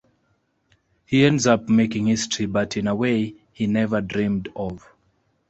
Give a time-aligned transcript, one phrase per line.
[1.05, 4.83] He ends up making history, but in a way he never dreamed of.